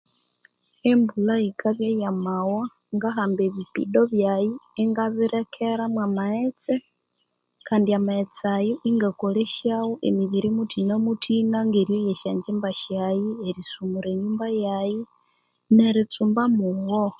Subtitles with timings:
[0.91, 2.61] Embulha yikabya yamawa
[2.95, 6.73] ngahamba ebipido byayi, ingabilekeramo amaghatse
[7.67, 14.99] kandi amaghetse ayo ingakolesyagho emibiri muthina muthina ngeryoya esyongyimba syaghe erisumura enyumba yayi,
[15.75, 17.03] beritsumba mugho.